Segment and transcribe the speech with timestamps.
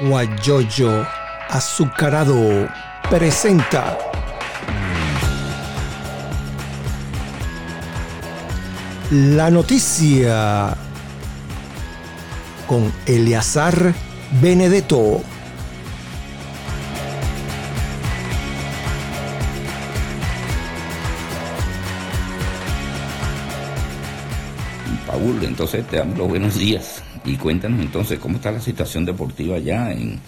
[0.00, 1.06] Guayoyo
[1.50, 2.66] Azucarado
[3.10, 3.98] presenta
[9.10, 10.74] la noticia
[12.66, 13.92] con Eleazar
[14.40, 15.20] Benedetto.
[25.06, 29.56] Paul, entonces te damos los buenos días y cuéntanos entonces cómo está la situación deportiva
[29.56, 30.20] allá en,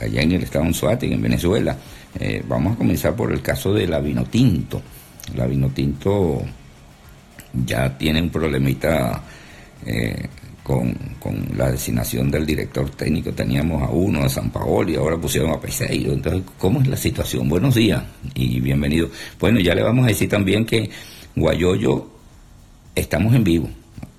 [0.00, 1.76] allá en el estado Suárez, en Venezuela.
[2.18, 4.82] Eh, vamos a comenzar por el caso de la Vinotinto.
[5.34, 6.42] La Vinotinto
[7.66, 9.22] ya tiene un problemita
[9.86, 10.28] eh,
[10.62, 10.96] con,
[11.56, 13.32] la designación del director técnico.
[13.32, 16.12] Teníamos a uno, a San Paolo, y ahora pusieron a Peseiro.
[16.12, 17.48] Entonces, ¿cómo es la situación?
[17.48, 18.02] Buenos días
[18.34, 19.10] y bienvenido.
[19.38, 20.90] Bueno, ya le vamos a decir también que
[21.34, 22.08] Guayoyo
[22.94, 23.68] estamos en vivo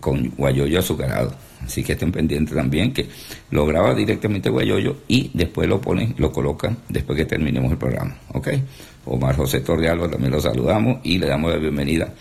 [0.04, 1.34] con Guayoyo azucarado.
[1.64, 3.08] Así que estén pendientes también que
[3.52, 8.18] lo graba directamente Guayoyo y después lo ponen, lo colocan después que terminemos el programa.
[8.34, 8.50] ¿Ok?
[9.06, 12.14] Omar José Torrealba también lo saludamos y le damos la bienvenida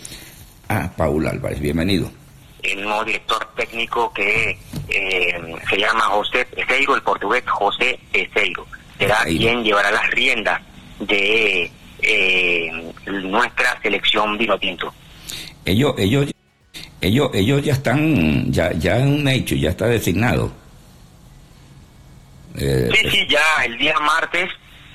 [0.68, 1.58] a Paul Álvarez.
[1.58, 2.08] Bienvenido.
[2.62, 4.56] El nuevo director técnico que
[4.88, 8.64] eh, se llama José Peseiro, el portugués José Peseiro.
[8.96, 10.62] Será quien llevará las riendas
[11.00, 11.68] de
[12.00, 14.94] eh, nuestra selección vino tinto.
[15.64, 16.32] Ellos, ellos
[17.02, 20.52] ellos, ellos ya están, ya, ya es un hecho, ya está designado.
[22.56, 24.48] Eh, sí, sí, ya el día martes,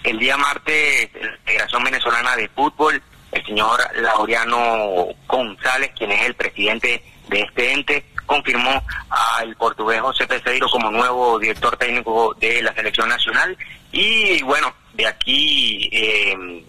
[0.04, 6.34] el día martes, la Federación Venezolana de Fútbol, el señor Laureano González, quien es el
[6.36, 12.74] presidente de este ente, confirmó al portugués José Peseiro como nuevo director técnico de la
[12.74, 13.58] selección nacional
[13.92, 16.64] y bueno, de aquí eh,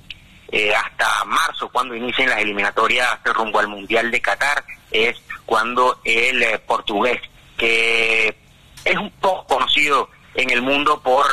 [0.50, 5.16] eh, hasta marzo, cuando inicien las eliminatorias rumbo al Mundial de Qatar, es
[5.48, 7.18] cuando el eh, portugués,
[7.56, 8.36] que
[8.84, 11.24] es un poco conocido en el mundo por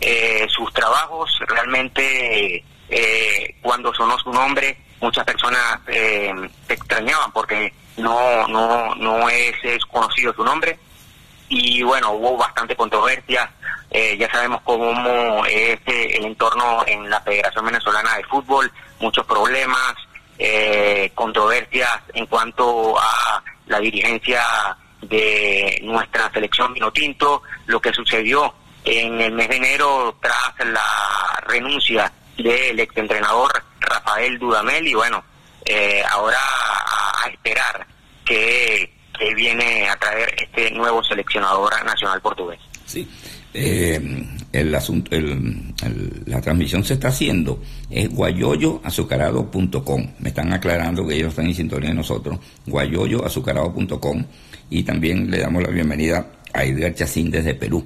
[0.00, 2.64] eh, sus trabajos, realmente
[3.62, 10.34] cuando sonó su nombre, muchas personas se extrañaban porque no, no, no es, es conocido
[10.34, 10.76] su nombre
[11.50, 13.50] y bueno, hubo bastante controversia.
[13.90, 19.26] Eh, ya sabemos cómo es eh, el entorno en la Federación Venezolana de Fútbol, muchos
[19.26, 19.94] problemas,
[20.40, 24.42] eh, controversias en cuanto a la dirigencia
[25.02, 28.52] de nuestra selección Vinotinto, lo que sucedió
[28.84, 35.22] en el mes de enero tras la renuncia del exentrenador Rafael Dudamel y bueno,
[36.10, 36.38] ahora
[37.22, 37.86] a esperar
[38.24, 42.58] que que viene a traer este nuevo seleccionador nacional portugués.
[42.86, 43.06] Sí.
[43.52, 44.00] Eh,
[44.52, 45.72] el asunto, el,
[46.26, 50.06] la transmisión se está haciendo es guayoyoazucarado.com.
[50.18, 52.38] Me están aclarando que ellos están en sintonía de nosotros.
[52.66, 54.24] guayoyoazucarado.com
[54.70, 57.84] y también le damos la bienvenida a Edgar Chacín desde Perú,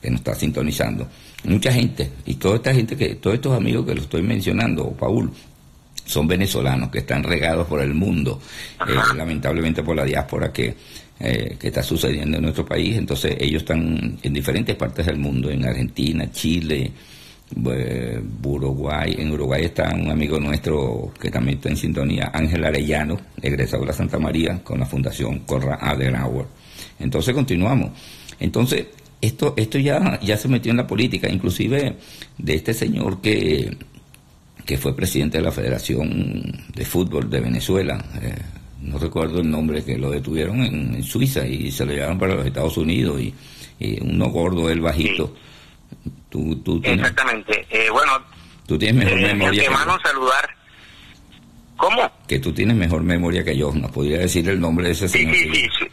[0.00, 1.08] que nos está sintonizando.
[1.44, 5.30] Mucha gente y toda esta gente que todos estos amigos que lo estoy mencionando, Paul,
[6.04, 8.40] son venezolanos que están regados por el mundo,
[8.86, 10.74] eh, lamentablemente por la diáspora que,
[11.20, 12.96] eh, que está sucediendo en nuestro país.
[12.96, 16.92] Entonces ellos están en diferentes partes del mundo, en Argentina, Chile,
[17.66, 19.14] eh, Uruguay.
[19.18, 23.88] En Uruguay está un amigo nuestro que también está en sintonía, Ángel Arellano, egresado de
[23.88, 26.46] la Santa María con la Fundación Corra Adenauer.
[26.98, 27.90] Entonces continuamos.
[28.40, 28.86] Entonces,
[29.20, 31.96] esto, esto ya, ya se metió en la política, inclusive
[32.36, 33.76] de este señor que
[34.64, 38.02] que fue presidente de la Federación de Fútbol de Venezuela.
[38.20, 38.34] Eh,
[38.84, 42.46] no recuerdo el nombre, que lo detuvieron en, Suiza y se lo llevaron para los
[42.46, 43.34] Estados Unidos y,
[44.00, 45.34] uno gordo, el bajito.
[46.30, 47.66] Tú, tú Exactamente.
[47.70, 48.12] Eh, bueno,
[48.66, 49.68] tú tienes mejor eh, memoria.
[49.68, 50.48] Que saludar.
[51.76, 52.10] ¿Cómo?
[52.26, 53.72] Que tú tienes mejor memoria que yo.
[53.72, 55.34] ¿Nos podría decir el nombre de ese señor?
[55.34, 55.86] Sí, sí, sí.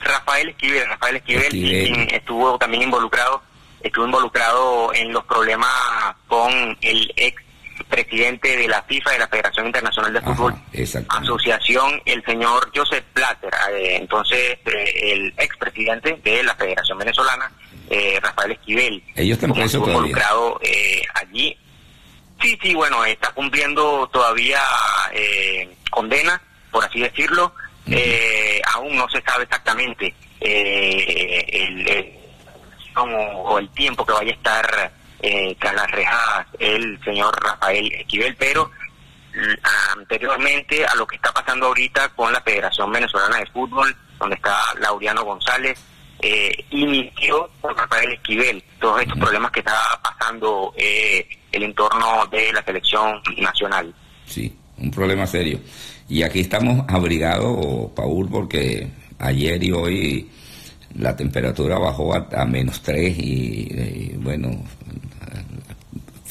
[0.00, 0.86] Rafael Esquivel.
[0.88, 3.42] Rafael Esquivel, estuvo también involucrado
[3.82, 5.70] estuvo involucrado en los problemas
[6.28, 7.42] con el ex
[7.88, 10.54] presidente de la FIFA, de la Federación Internacional de Fútbol,
[11.08, 17.50] asociación, el señor Joseph Platter, eh, entonces eh, el expresidente de la Federación Venezolana,
[17.90, 19.02] eh, Rafael Esquivel.
[19.14, 20.60] Ellos están presos involucrado
[21.14, 21.56] allí.
[22.40, 24.60] Sí, sí, bueno, está cumpliendo todavía
[25.90, 27.54] condena, por así decirlo.
[28.74, 32.12] aún no se sabe exactamente el,
[32.96, 38.34] o el tiempo que vaya a estar eh, tras las rejas el señor Rafael Esquivel,
[38.36, 38.70] pero
[39.34, 44.36] mm, anteriormente a lo que está pasando ahorita con la Federación Venezolana de Fútbol, donde
[44.36, 45.78] está Laureano González,
[46.20, 52.52] eh, inició con Rafael Esquivel todos estos problemas que está pasando eh, el entorno de
[52.52, 53.94] la selección nacional.
[54.26, 55.60] Sí, un problema serio.
[56.08, 58.88] Y aquí estamos abrigados, Paul, porque
[59.18, 60.30] ayer y hoy
[60.98, 64.50] la temperatura bajó a, menos 3 y, bueno,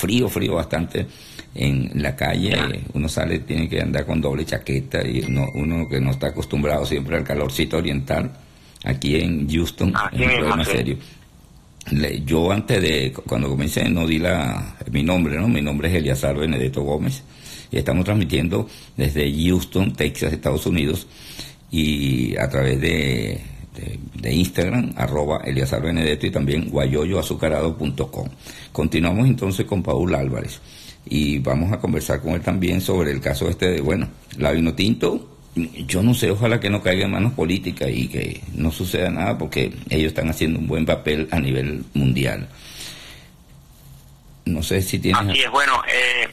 [0.02, 1.06] frío, frío bastante
[1.54, 2.58] en la calle.
[2.94, 6.86] Uno sale, tiene que andar con doble chaqueta y uno, uno que no está acostumbrado
[6.86, 8.32] siempre al calorcito oriental,
[8.84, 10.98] aquí en Houston, es un problema serio.
[12.26, 15.48] yo antes de, cuando comencé, no di la, mi nombre, ¿no?
[15.48, 17.24] Mi nombre es Eliazar Benedetto Gómez
[17.72, 18.68] y estamos transmitiendo
[18.98, 21.08] desde Houston, Texas, Estados Unidos
[21.70, 23.40] y a través de
[24.14, 28.30] de, Instagram, arroba Eliazar Benedetto y también guayoyoazucarado.com.
[28.72, 30.62] Continuamos entonces con Paul Álvarez
[31.06, 34.08] y vamos a conversar con él también sobre el caso este de, bueno,
[34.38, 38.72] la Vinotinto, yo no sé, ojalá que no caiga en manos políticas y que no
[38.72, 42.48] suceda nada porque ellos están haciendo un buen papel a nivel mundial.
[44.46, 45.20] No sé si tiene...
[45.20, 46.28] Así es, bueno, eh,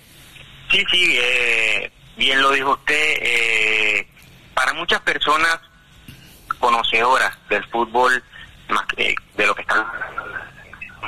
[0.71, 4.06] sí, sí, eh, bien lo dijo usted, eh,
[4.55, 5.59] para muchas personas
[6.58, 8.22] conocedoras del fútbol,
[8.69, 9.87] más que de lo que está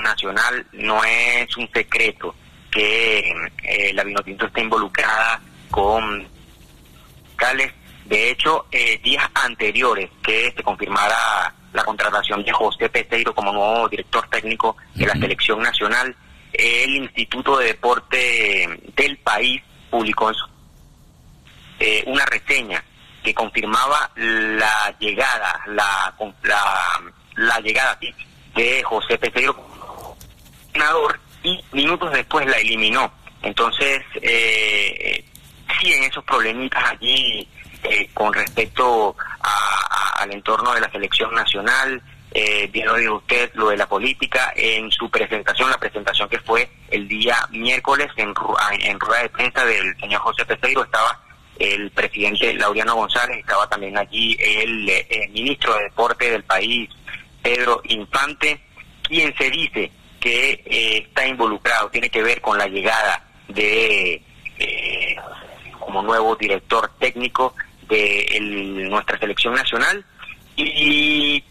[0.03, 2.35] nacional, no es un secreto
[2.71, 3.33] que
[3.63, 6.27] eh, la Vinotinto está involucrada con
[7.37, 7.73] Cales.
[8.05, 13.89] De hecho, eh, días anteriores que se confirmara la contratación de José Peseiro como nuevo
[13.89, 16.17] director técnico de la selección nacional,
[16.53, 20.33] el Instituto de Deporte del país publicó
[21.79, 22.83] eh, una reseña
[23.23, 27.01] que confirmaba la llegada, la, la,
[27.37, 27.99] la llegada
[28.55, 29.71] de José Peseiro,
[31.43, 33.13] y minutos después la eliminó.
[33.43, 35.25] Entonces, eh,
[35.83, 37.49] en esos problemitas allí
[37.83, 39.17] eh, con respecto
[40.15, 42.03] al entorno de la selección nacional,
[42.33, 46.39] eh, bien lo dijo usted, lo de la política, en su presentación, la presentación que
[46.39, 48.35] fue el día miércoles en,
[48.81, 51.19] en rueda de prensa del señor José Peseiro, estaba
[51.61, 56.89] el presidente Laureano González, estaba también allí el, eh, ministro de Deporte del país,
[57.43, 58.59] Pedro Infante,
[59.03, 64.23] quien se dice que eh, está involucrado, tiene que ver con la llegada de
[64.59, 65.17] eh,
[65.79, 67.55] como nuevo director técnico
[67.89, 68.39] de
[68.89, 70.05] nuestra selección nacional.
[70.57, 71.45] Y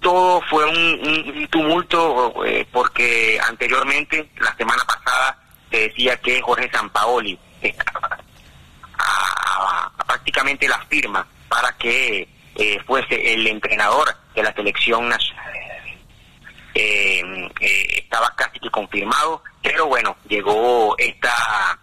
[0.00, 2.34] todo fue un, tumulto
[2.70, 5.38] porque anteriormente, la semana pasada,
[5.70, 8.20] se decía que Jorge Sampaoli estaba
[10.06, 15.54] prácticamente la firma para que eh, fuese el entrenador de la selección nacional.
[16.74, 21.78] Eh, eh, estaba casi que confirmado, pero bueno, llegó esta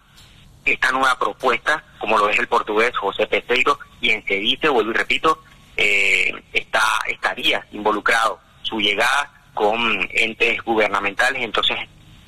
[0.64, 4.94] esta nueva propuesta, como lo es el portugués José Peseiro, y en dice, vuelvo y
[4.94, 5.42] repito,
[5.74, 11.78] está, estaría involucrado su llegada con entes gubernamentales, entonces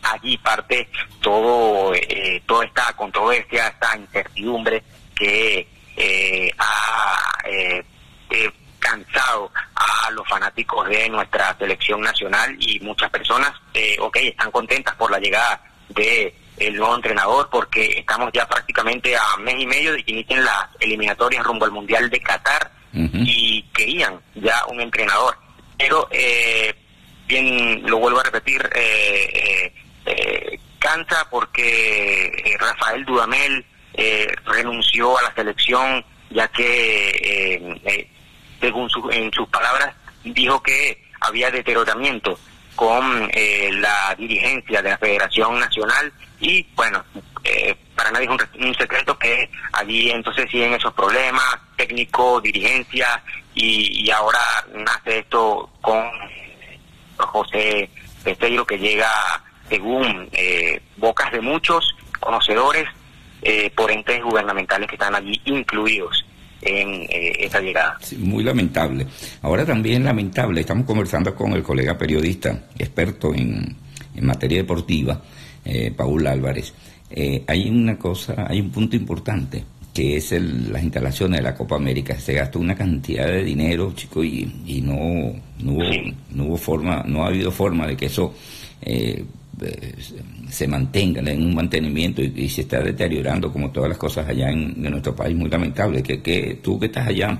[0.02, 0.88] allí parte
[1.20, 1.92] todo
[2.46, 4.82] toda esta controversia, esta incertidumbre
[5.14, 7.84] que eh, ha eh,
[8.30, 14.50] eh, cansado a los fanáticos de nuestra selección nacional y muchas personas, eh, ok, están
[14.50, 19.66] contentas por la llegada de el nuevo entrenador porque estamos ya prácticamente a mes y
[19.66, 24.80] medio de que inicien las eliminatorias rumbo al Mundial de Qatar y querían ya un
[24.80, 25.36] entrenador.
[25.78, 26.74] Pero, eh,
[27.26, 29.72] bien, lo vuelvo a repetir, eh,
[30.78, 33.64] cansa porque Rafael Dudamel
[33.94, 38.10] eh, renunció a la selección ya que, eh, eh,
[38.60, 42.38] según en sus palabras, dijo que había deterioramiento
[42.76, 43.30] con
[43.72, 46.10] la dirigencia de la Federación Nacional.
[46.40, 47.04] Y bueno,
[47.94, 53.22] para nadie es un, secreto que allí entonces siguen esos problemas, técnico, dirigencia
[53.54, 54.40] y, y ahora
[54.72, 56.08] nace esto con
[57.18, 57.90] José
[58.24, 59.10] Peseiro que llega
[59.70, 60.28] según
[60.98, 62.84] bocas de muchos conocedores
[63.42, 66.24] eh, por entes gubernamentales que están allí incluidos
[66.60, 67.98] en eh, esa llegada.
[68.18, 69.06] muy lamentable.
[69.40, 73.74] Ahora también lamentable, estamos conversando con el colega periodista, experto en,
[74.14, 75.22] en materia deportiva,
[75.64, 76.74] eh, Paul Álvarez.
[77.10, 81.54] Eh, hay una cosa, hay un punto importante que es el, las instalaciones de la
[81.54, 82.20] Copa América.
[82.20, 85.82] Se gastó una cantidad de dinero, chico, y, y no, no, hubo,
[86.30, 88.34] no hubo forma, no ha habido forma de que eso
[88.82, 89.24] eh, eh,
[90.48, 94.80] se mantengan en un mantenimiento y, se está deteriorando como todas las cosas allá en,
[94.82, 96.02] nuestro país, muy lamentable.
[96.02, 97.38] Que, que tú que estás allá,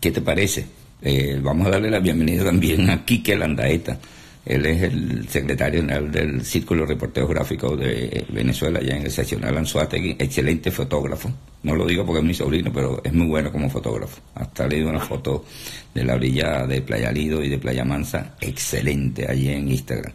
[0.00, 0.66] ¿qué te parece?
[1.02, 3.98] Eh, vamos a darle la bienvenida también a Quique Landaeta.
[4.44, 9.56] Él es el secretario general del Círculo Reportero Gráfico de Venezuela, allá en el seccional
[9.56, 11.30] Anzuategui, excelente fotógrafo.
[11.62, 14.20] No lo digo porque es mi sobrino, pero es muy bueno como fotógrafo.
[14.34, 15.44] Hasta leído una foto
[15.94, 20.12] de la orilla de Playa Lido y de Playa Mansa, excelente allí en Instagram.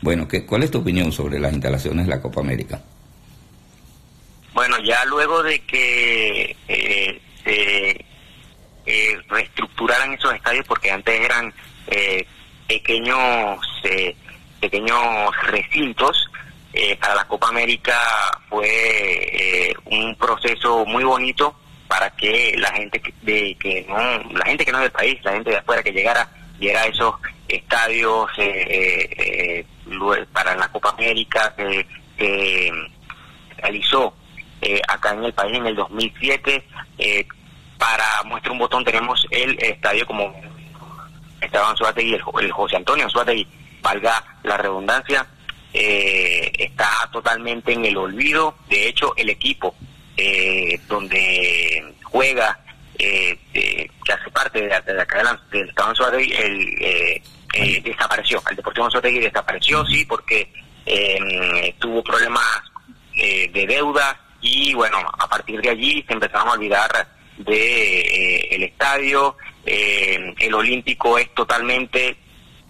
[0.00, 2.80] Bueno, ¿qué, ¿cuál es tu opinión sobre las instalaciones de la Copa América?
[4.54, 8.04] Bueno, ya luego de que eh, se
[8.86, 11.52] eh, reestructuraran esos estadios, porque antes eran
[11.88, 12.26] eh,
[12.66, 14.16] pequeños eh,
[14.60, 15.00] pequeños
[15.44, 16.30] recintos.
[16.72, 17.98] Eh, para la Copa América
[18.48, 21.54] fue un proceso muy bonito
[21.88, 23.96] para que la gente de que no
[24.32, 26.28] la gente que no es del país, la gente de afuera que llegara
[26.58, 27.14] llegara a esos
[27.48, 28.30] estadios
[30.32, 32.72] para la Copa América que, que
[33.56, 34.14] realizó
[34.88, 36.64] acá en el país en el 2007
[37.78, 40.34] para muestra un botón tenemos el estadio como
[41.40, 43.46] Esteban Suárez y el, José Antonio Suárez,
[43.82, 45.26] valga la redundancia,
[45.72, 48.54] eh, está totalmente en el olvido.
[48.68, 49.74] De hecho, el equipo
[50.16, 52.58] eh, donde juega,
[52.98, 57.22] eh, que hace parte de, de acá del Esteban Suárez, el,
[57.82, 58.42] desapareció.
[58.50, 60.52] El Deportivo Suárez desapareció, sí, porque
[61.78, 62.62] tuvo problemas
[63.14, 68.62] de deuda y bueno, a partir de allí se empezaron a olvidar de eh, el
[68.64, 72.16] estadio, eh, el olímpico es totalmente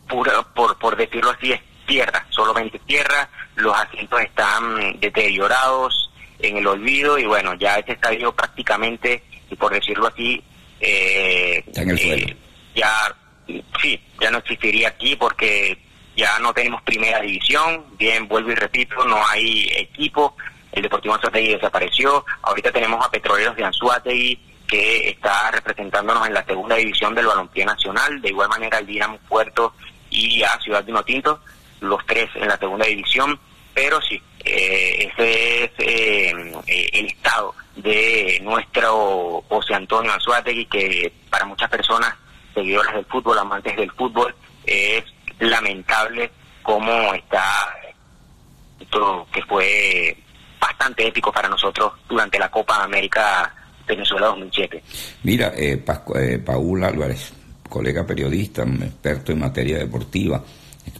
[0.08, 6.66] pura, por, por decirlo así, es tierra, solamente tierra, los asientos están deteriorados en el
[6.66, 10.42] olvido y bueno, ya ese estadio prácticamente, y por decirlo así,
[10.80, 11.64] eh,
[12.74, 13.14] ya
[13.80, 15.78] sí, ya no existiría aquí porque
[16.16, 20.36] ya no tenemos primera división, bien, vuelvo y repito, no hay equipo,
[20.72, 26.44] el Deportivo Anzuategui desapareció, ahorita tenemos a Petroleros de Anzuategui, que está representándonos en la
[26.44, 29.72] segunda división del balompié nacional, de igual manera el Dinamo Puerto
[30.10, 31.40] y a Ciudad de Notinto,
[31.80, 33.38] los tres en la segunda división,
[33.72, 41.12] pero sí, eh, ese es eh, eh, el estado de nuestro José Antonio Anzuategui, que
[41.30, 42.14] para muchas personas,
[42.54, 45.04] seguidoras del fútbol, amantes del fútbol, es
[45.38, 46.30] lamentable
[46.62, 47.74] cómo está
[48.80, 50.16] esto que fue
[50.60, 53.54] bastante épico para nosotros durante la Copa América
[53.86, 54.82] Venezuela 2007.
[55.22, 55.82] Mira, eh,
[56.16, 57.32] eh, Paul Álvarez,
[57.68, 60.42] colega periodista, experto en materia deportiva,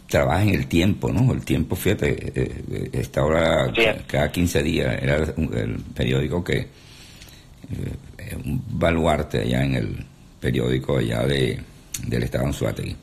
[0.07, 1.31] trabaja en el tiempo, ¿no?
[1.31, 3.71] El tiempo, fíjate, eh, esta hora
[4.07, 10.05] cada 15 días era el periódico que, eh, un baluarte allá en el
[10.39, 11.61] periódico allá de,
[12.03, 12.95] del Estado en Suátegui.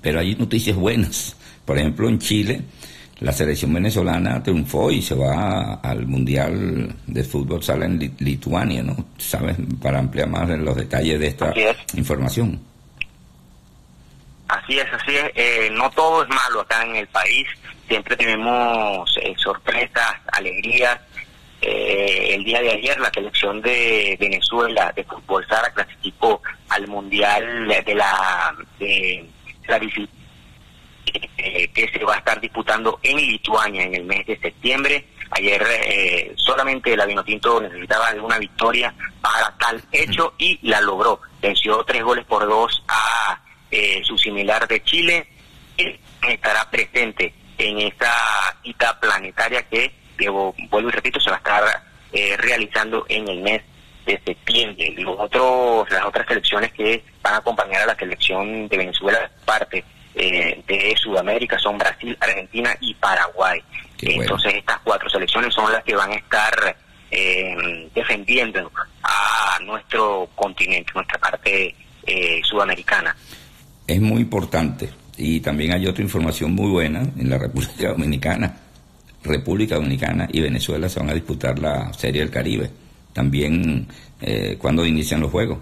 [0.00, 1.36] Pero hay noticias buenas.
[1.64, 2.62] Por ejemplo, en Chile,
[3.20, 8.96] la selección venezolana triunfó y se va al Mundial de Fútbol Sala en Lituania, ¿no?
[9.18, 9.56] ¿Sabes?
[9.82, 11.52] Para ampliar más en los detalles de esta
[11.94, 12.60] información.
[14.48, 15.30] Así es, así es.
[15.34, 17.46] Eh, no todo es malo acá en el país.
[17.86, 20.98] Siempre tenemos eh, sorpresas, alegrías.
[21.60, 27.66] Eh, el día de ayer la selección de Venezuela de fútbol sala clasificó al Mundial
[27.84, 29.28] de la, de
[29.66, 29.80] la
[31.40, 35.06] eh, que se va a estar disputando en Lituania en el mes de septiembre.
[35.30, 41.20] Ayer eh, solamente el Avinotinto necesitaba de una victoria para tal hecho y la logró.
[41.40, 45.28] Venció tres goles por dos a eh, su similar de Chile.
[46.22, 48.12] Estará presente en esta
[48.62, 49.92] cita planetaria que,
[50.26, 51.82] vuelvo y repito, se va a estar
[52.40, 53.62] realizando en el mes
[54.08, 54.94] de septiembre.
[54.96, 59.84] Los otros, las otras selecciones que van a acompañar a la selección de Venezuela, parte
[60.14, 63.62] eh, de Sudamérica son Brasil, Argentina y Paraguay.
[64.00, 66.76] Entonces estas cuatro selecciones son las que van a estar
[67.10, 68.70] eh, defendiendo
[69.02, 71.74] a nuestro continente, nuestra parte
[72.06, 73.14] eh, sudamericana.
[73.86, 78.56] Es muy importante y también hay otra información muy buena en la República Dominicana.
[79.28, 82.70] República Dominicana y Venezuela se van a disputar la Serie del Caribe.
[83.12, 83.86] También
[84.58, 85.58] cuando inician los juegos.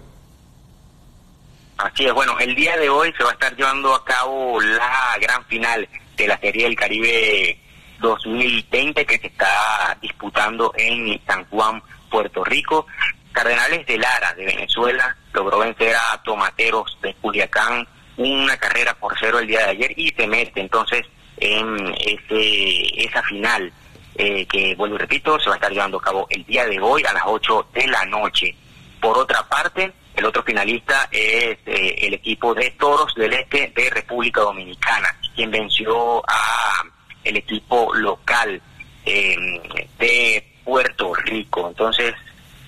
[1.77, 5.15] Así es, bueno, el día de hoy se va a estar llevando a cabo la
[5.21, 7.59] gran final de la Serie del Caribe
[7.99, 12.87] 2020 que se está disputando en San Juan, Puerto Rico.
[13.31, 19.37] Cardenales de Lara, de Venezuela, logró vencer a Tomateros de Culiacán una carrera por cero
[19.37, 21.05] el día de ayer y se mete entonces
[21.37, 23.71] en ese, esa final
[24.15, 26.79] eh, que, vuelvo y repito, se va a estar llevando a cabo el día de
[26.79, 28.55] hoy a las 8 de la noche.
[28.99, 33.89] Por otra parte, el otro finalista es eh, el equipo de Toros del Este de
[33.91, 36.83] República Dominicana, quien venció a
[37.23, 38.59] el equipo local
[39.05, 39.61] em,
[39.99, 41.67] de Puerto Rico.
[41.67, 42.15] Entonces,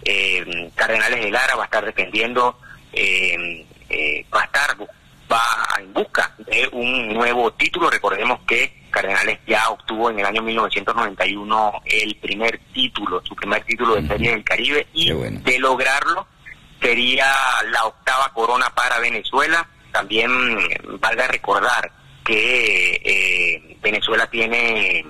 [0.05, 2.59] em, Cardenales de Lara va a estar defendiendo,
[2.93, 4.77] em, eh, va a estar
[5.31, 5.41] va
[5.79, 7.89] en busca de un nuevo título.
[7.89, 13.95] Recordemos que Cardenales ya obtuvo en el año 1991 el primer título, su primer título
[13.95, 16.27] de Serie del Caribe, y de lograrlo
[16.81, 17.27] sería
[17.71, 19.67] la octava corona para Venezuela.
[19.91, 20.31] También
[20.99, 21.91] valga recordar
[22.23, 25.05] que eh, Venezuela tiene,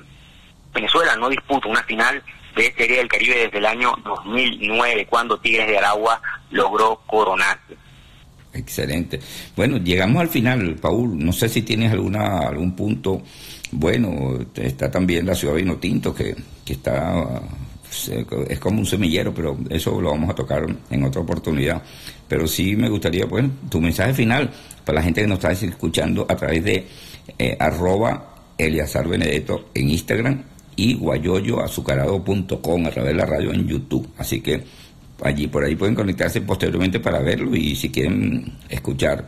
[0.73, 2.23] Venezuela no disputa una final
[2.55, 6.21] de Serie del Caribe desde el año 2009, cuando Tigres de Aragua
[6.51, 7.77] logró coronarse.
[8.53, 9.19] Excelente.
[9.55, 11.23] Bueno, llegamos al final, Paul.
[11.23, 13.21] No sé si tienes alguna algún punto.
[13.71, 17.41] Bueno, está también la ciudad de Vinotinto, que, que está
[18.47, 21.81] es como un semillero, pero eso lo vamos a tocar en otra oportunidad.
[22.27, 24.49] Pero sí me gustaría, bueno, tu mensaje final
[24.85, 26.87] para la gente que nos está escuchando a través de
[27.37, 30.43] eh, arroba Eliazar Benedetto en Instagram
[30.75, 34.07] y guayoyoazucarado.com a través de la radio en YouTube.
[34.17, 34.63] Así que
[35.23, 39.27] allí por ahí pueden conectarse posteriormente para verlo y si quieren escuchar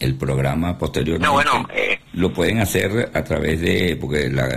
[0.00, 1.28] el programa posteriormente
[1.74, 4.48] eh, lo pueden hacer a través de porque la,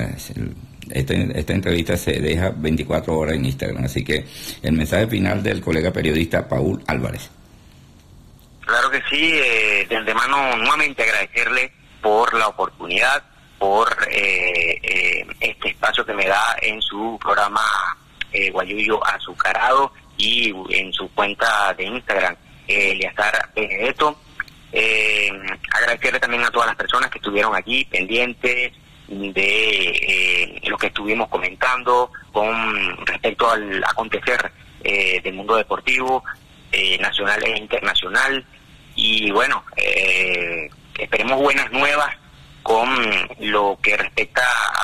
[0.90, 4.26] esta, esta, entrevista se deja 24 horas en Instagram así que
[4.62, 7.30] el mensaje final del colega periodista Paul Álvarez.
[8.66, 11.72] Claro que sí eh, de antemano nuevamente agradecerle
[12.02, 13.24] por la oportunidad
[13.58, 17.62] por eh, eh, este espacio que me da en su programa
[18.32, 22.36] eh, Guayuyo Azucarado y en su cuenta de Instagram,
[22.68, 24.20] eh, Eliazar Benedetto.
[24.72, 25.32] Eh,
[25.72, 28.74] agradecerle también a todas las personas que estuvieron allí pendientes
[29.08, 36.24] de lo que estuvimos comentando con respecto al acontecer del mundo deportivo
[37.00, 38.44] nacional e internacional
[38.96, 39.64] y bueno
[40.98, 42.16] esperemos buenas nuevas
[42.66, 42.90] con
[43.42, 44.42] lo que respecta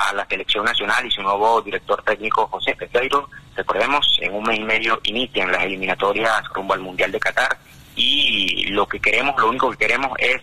[0.07, 3.27] a la selección nacional y su nuevo director técnico José Peseiro.
[3.55, 7.57] Recordemos, en un mes y medio inician las eliminatorias rumbo al Mundial de Qatar
[7.95, 10.39] y lo que queremos, lo único que queremos es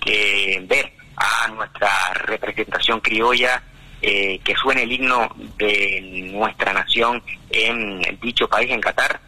[0.00, 1.92] que ver a nuestra
[2.24, 3.62] representación criolla
[4.02, 5.28] eh, que suene el himno
[5.58, 6.00] de
[6.32, 9.20] nuestra nación en dicho país, en Qatar,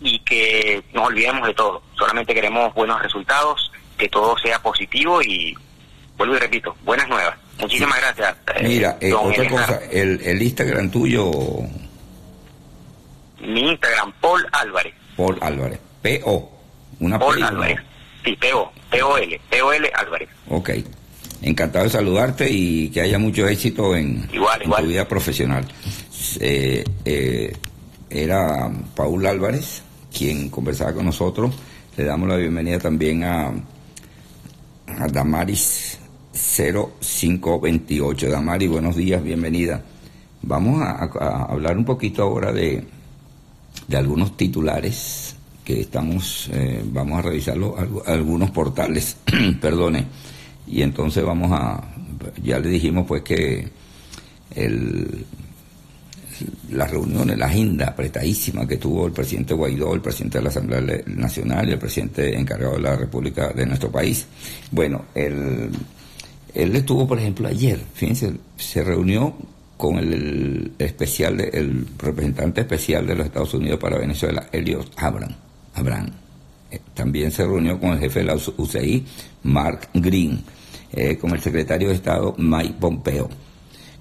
[0.00, 1.82] y que nos olvidemos de todo.
[1.94, 5.54] Solamente queremos buenos resultados, que todo sea positivo y
[6.16, 7.36] vuelvo y repito, buenas nuevas.
[7.60, 8.36] Muchísimas gracias.
[8.54, 11.30] Eh, Mira, eh, otra cosa, el, el Instagram tuyo.
[13.40, 14.94] Mi Instagram, Paul Álvarez.
[15.16, 15.78] Paul Álvarez.
[16.02, 16.50] P-O.
[17.00, 17.78] Una Paul Álvarez.
[18.24, 18.72] Sí, P-O.
[18.90, 19.40] P-O-L.
[19.50, 20.28] P-O-L Álvarez.
[20.48, 20.70] Ok.
[21.42, 25.66] Encantado de saludarte y que haya mucho éxito en, tu vida profesional.
[26.40, 27.56] Eh, eh,
[28.08, 29.82] era Paul Álvarez
[30.16, 31.54] quien conversaba con nosotros.
[31.96, 35.98] Le damos la bienvenida también a, a Damaris
[36.36, 38.30] 0528.
[38.30, 39.82] Damari, buenos días, bienvenida.
[40.42, 41.04] Vamos a,
[41.50, 42.84] hablar un poquito ahora de,
[43.88, 47.74] de algunos titulares que estamos, eh, vamos a revisarlo,
[48.06, 49.16] algunos portales,
[49.60, 50.06] perdone,
[50.68, 51.82] y entonces vamos a,
[52.42, 53.68] ya le dijimos pues que
[54.54, 55.24] el,
[56.70, 61.02] las reuniones, la agenda apretadísima que tuvo el presidente Guaidó, el presidente de la Asamblea
[61.06, 64.26] Nacional y el presidente encargado de la República de nuestro país.
[64.70, 65.70] Bueno, el,
[66.56, 69.34] él estuvo, por ejemplo, ayer, fíjense, se reunió
[69.76, 75.34] con el, especial, el representante especial de los Estados Unidos para Venezuela, Elliot Abraham.
[75.74, 76.10] Abraham.
[76.70, 79.04] Eh, también se reunió con el jefe de la UCI,
[79.42, 80.42] Mark Green,
[80.92, 83.28] eh, con el secretario de Estado, Mike Pompeo,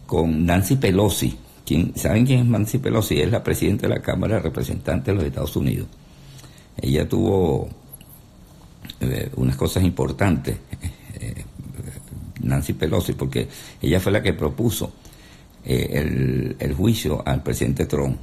[0.05, 1.37] con Nancy Pelosi.
[1.65, 3.19] Quien, ¿Saben quién es Nancy Pelosi?
[3.19, 5.87] Es la presidenta de la Cámara de Representantes de los Estados Unidos.
[6.81, 7.67] Ella tuvo
[9.01, 10.57] eh, unas cosas importantes
[12.45, 13.47] Nancy Pelosi, porque
[13.81, 14.93] ella fue la que propuso
[15.65, 18.17] eh, el, juicio al presidente Trump.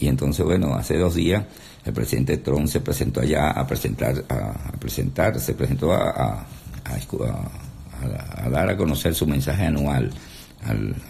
[0.00, 1.44] Y entonces, bueno, hace dos días
[1.84, 6.46] el presidente Trump se presentó allá a presentar, a, presentar, se presentó a,
[8.50, 10.10] dar a conocer su mensaje anual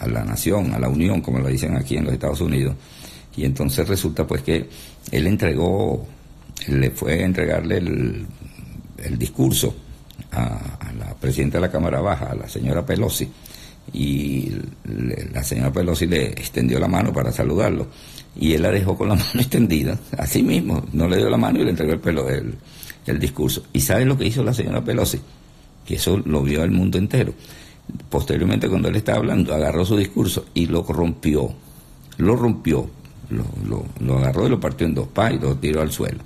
[0.00, 2.76] a la nación, a la unión, como lo dicen aquí en los Estados Unidos.
[3.36, 4.68] Y entonces resulta pues que
[5.10, 6.06] él entregó,
[6.68, 9.74] le fue a entregarle el discurso
[10.36, 13.28] a, la presidenta de la Cámara Baja, a la señora Pelosi,
[13.92, 14.50] y
[15.32, 17.86] la señora Pelosi le extendió la mano para saludarlo
[18.38, 21.60] y él la dejó con la mano extendida, así mismo, no le dio la mano
[21.60, 22.54] y le entregó el, pelo, el,
[23.06, 23.64] el discurso.
[23.72, 25.20] ¿Y sabe lo que hizo la señora Pelosi?
[25.86, 27.32] Que eso lo vio el mundo entero.
[28.10, 31.54] Posteriormente, cuando él estaba hablando, agarró su discurso y lo rompió,
[32.18, 32.90] lo rompió,
[33.30, 36.18] lo, lo, lo agarró y lo partió en dos pa y lo tiró al suelo.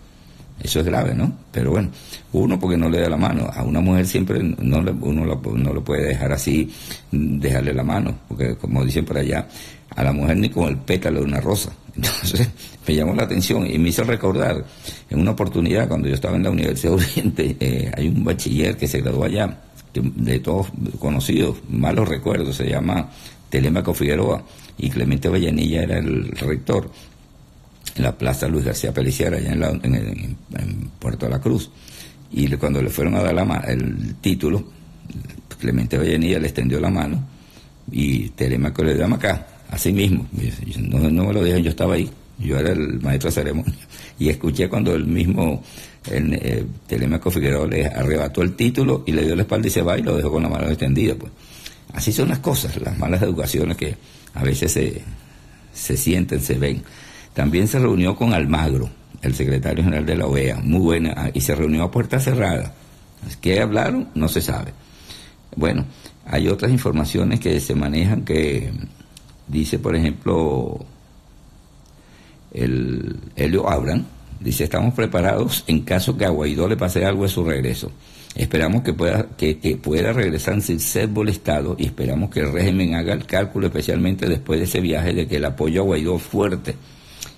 [0.63, 1.33] Eso es grave, ¿no?
[1.51, 1.89] Pero bueno,
[2.33, 3.51] uno porque no le da la mano.
[3.53, 6.71] A una mujer siempre no le, uno no lo puede dejar así,
[7.11, 9.49] dejarle la mano, porque como dicen por allá,
[9.97, 11.73] a la mujer ni con el pétalo de una rosa.
[11.97, 12.49] Entonces
[12.87, 14.65] me llamó la atención y me hizo recordar
[15.09, 18.87] en una oportunidad cuando yo estaba en la Universidad Oriente, eh, hay un bachiller que
[18.87, 19.59] se graduó allá,
[19.93, 20.69] de, todos
[21.01, 23.11] conocidos, malos recuerdos, se llama
[23.49, 24.43] Telemaco Figueroa
[24.79, 26.91] y Clemente Vallanilla era el rector
[27.97, 30.37] en la Plaza Luis García Peliciera, allá en,
[30.99, 31.71] Puerto de la Cruz.
[32.33, 34.65] Y cuando le fueron a dar la, el título,
[35.59, 37.23] Clemente Vallenilla le extendió la mano
[37.93, 40.27] y Telemaco le llama acá, así mismo.
[40.79, 42.11] No, me lo dijo, yo estaba ahí.
[42.39, 43.75] yo era el maestro de ceremonia,
[44.19, 45.63] y escuché cuando el mismo
[46.11, 49.99] eh, Telemaco Figueroa le arrebató el título y le dio la espalda y se va
[49.99, 51.15] y lo dejó con la mano extendida.
[51.15, 51.33] Pues.
[51.93, 53.97] Así son las cosas, las malas educaciones que
[54.35, 55.03] a veces se,
[55.73, 56.83] se sienten, se ven.
[57.35, 58.91] También se reunió con Almagro,
[59.23, 62.73] el secretario general de la OEA, muy buena, ah, y se reunió a puerta cerrada.
[63.41, 64.09] ¿Qué hablaron?
[64.15, 64.73] No se sabe.
[65.55, 65.85] Bueno,
[66.27, 68.73] hay otras informaciones que se manejan que
[69.47, 70.85] dice, por ejemplo,
[72.53, 74.07] el Helio Abran,
[74.41, 77.93] dice, estamos preparados en caso que a Guaidó le pase algo de su regreso.
[78.35, 83.13] Esperamos que pueda, que, pueda regresar sin ser molestado y esperamos que el régimen haga
[83.13, 86.77] el cálculo, especialmente después de ese viaje, de que el apoyo a Guaidó fuerte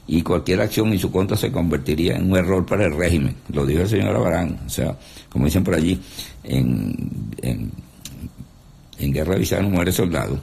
[0.07, 3.37] y cualquier acción en su contra se convertiría en un error para el régimen.
[3.53, 4.61] Lo dijo el señor Abarán.
[4.67, 4.97] O sea,
[5.29, 6.01] como dicen por allí,
[6.45, 10.39] en, en, guerra avisada no muere soldado.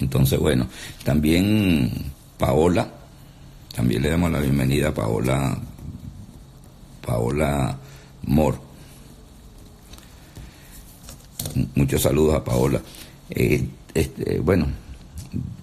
[0.00, 0.66] Entonces, bueno,
[1.04, 1.90] también
[2.38, 2.88] Paola,
[3.74, 5.56] también le damos la bienvenida a Paola,
[7.04, 7.76] Paola
[8.24, 8.72] Mor
[11.74, 12.80] muchos saludos a Paola.
[13.30, 13.64] Eh,
[13.94, 14.66] este, bueno,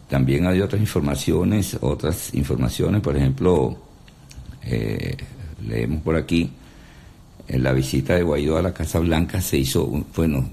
[0.09, 3.77] también hay otras informaciones, otras informaciones, por ejemplo,
[4.63, 5.15] eh,
[5.67, 6.51] leemos por aquí,
[7.47, 10.49] la visita de Guaidó a la Casa Blanca se hizo, bueno,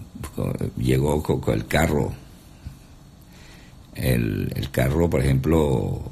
[0.76, 2.12] llegó con, el carro,
[3.94, 6.02] el, el, carro, por ejemplo,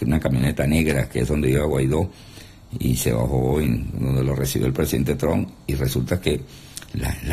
[0.00, 2.10] una camioneta negra, que es donde iba Guaidó,
[2.78, 6.40] y se bajó donde lo recibió el presidente Trump, y resulta que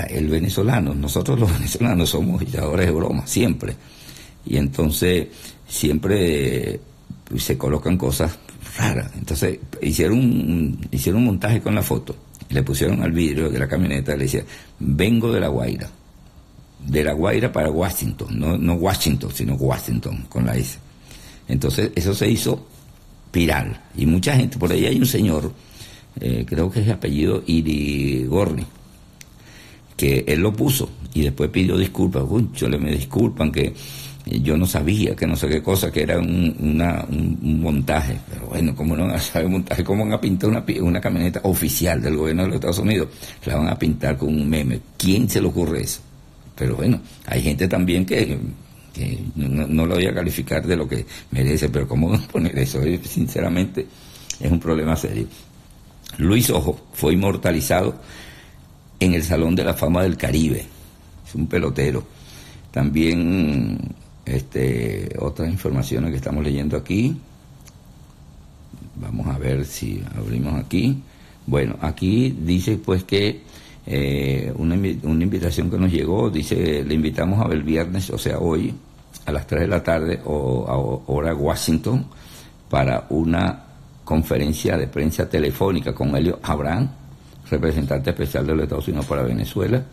[0.10, 3.76] el venezolano, nosotros los venezolanos somos echándores de broma, siempre.
[4.50, 5.28] Y entonces
[5.68, 6.80] siempre
[7.24, 8.38] pues, se colocan cosas
[8.78, 9.12] raras.
[9.16, 12.16] Entonces hicieron un, hicieron un montaje con la foto,
[12.50, 14.44] le pusieron al vidrio de la camioneta, le decía,
[14.80, 15.90] vengo de La Guaira.
[16.86, 20.80] De La Guaira para Washington, no, no Washington, sino Washington, con la S.
[21.48, 22.66] Entonces eso se hizo
[23.32, 23.82] viral.
[23.96, 25.52] Y mucha gente, por ahí hay un señor,
[26.20, 28.66] eh, creo que es de apellido Irigorni,
[29.96, 32.24] que él lo puso y después pidió disculpas.
[32.56, 33.74] Yo le me disculpan que
[34.26, 38.20] yo no sabía que no sé qué cosa, que era un, un, montaje.
[38.30, 39.84] Pero bueno, como no saber montaje?
[39.84, 43.10] ¿Cómo van a pintar una, una camioneta oficial del gobierno de los Estados Unidos?
[43.46, 44.80] La van a pintar con un meme.
[44.98, 46.02] ¿Quién se le ocurre eso?
[46.56, 48.38] Pero bueno, hay gente también que,
[49.36, 52.82] no, lo voy a calificar de lo que merece, pero ¿cómo van a poner eso?
[53.04, 53.88] Sinceramente,
[54.40, 55.28] es un problema serio.
[56.18, 57.96] Luis Ojo fue inmortalizado
[59.00, 60.66] en el Salón de la Fama del Caribe.
[61.26, 62.04] Es un pelotero.
[62.72, 63.80] También
[64.30, 67.18] este, otras informaciones que estamos leyendo aquí.
[68.96, 71.02] Vamos a ver si abrimos aquí.
[71.46, 73.42] Bueno, aquí dice pues que
[73.86, 78.18] eh, una, una, invitación que nos llegó, dice, le invitamos a ver el viernes, o
[78.18, 78.74] sea, hoy,
[79.26, 80.78] a las 3 de la tarde, o a
[81.12, 82.06] hora Washington,
[82.70, 83.64] para una
[84.04, 86.90] conferencia de prensa telefónica con Helio Abraham,
[87.50, 89.84] representante especial de los Estados Unidos para Venezuela,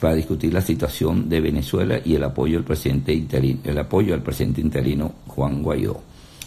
[0.00, 4.22] para discutir la situación de Venezuela y el apoyo al presidente interino, el apoyo al
[4.22, 6.02] presidente interino Juan Guaidó.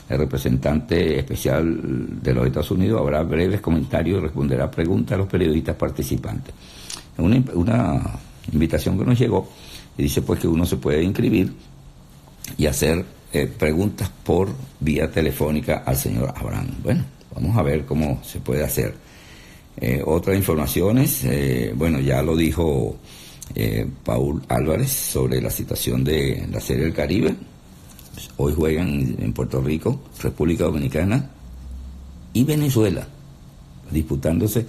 [0.10, 5.27] El representante especial de los Estados Unidos habrá breves comentarios y responderá preguntas a los
[5.27, 6.54] periodistas participantes.
[7.17, 8.01] Una,
[8.51, 9.47] invitación que nos llegó
[9.95, 11.54] dice pues que uno se puede inscribir
[12.58, 14.49] y hacer eh, preguntas por
[14.80, 16.67] vía telefónica al señor Abraham.
[16.84, 18.95] Bueno, vamos a ver cómo se puede hacer.
[19.77, 22.97] Eh, otras informaciones, eh, bueno, ya lo dijo
[23.55, 27.35] eh, Paul Álvarez sobre la situación de la Serie del Caribe.
[28.37, 31.29] Hoy juegan en Puerto Rico, República Dominicana
[32.33, 33.07] y Venezuela,
[33.89, 34.65] disputándose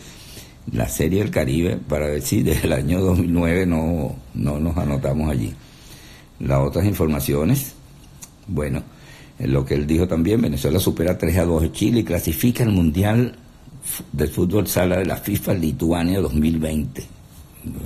[0.73, 5.31] la Serie del Caribe para ver si desde el año 2009 no, no nos anotamos
[5.31, 5.53] allí.
[6.41, 7.75] Las otras informaciones,
[8.47, 8.83] bueno,
[9.39, 12.71] lo que él dijo también, Venezuela supera 3 a 2 a Chile y clasifica al
[12.71, 13.37] Mundial
[14.13, 17.22] del fútbol sala de la FIFA Lituania 2020.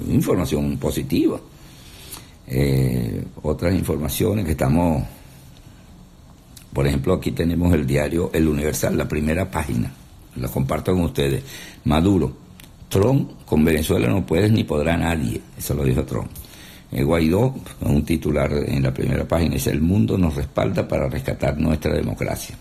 [0.09, 1.39] Información positiva.
[2.47, 5.03] Eh, otras informaciones que estamos,
[6.73, 9.93] por ejemplo, aquí tenemos el diario El Universal, la primera página,
[10.37, 11.43] lo comparto con ustedes.
[11.85, 12.33] Maduro,
[12.89, 16.29] Trump con Venezuela no puedes ni podrá nadie, eso lo dijo Trump.
[16.93, 21.59] El Guaidó, un titular en la primera página, dice, el mundo nos respalda para rescatar
[21.59, 22.57] nuestra democracia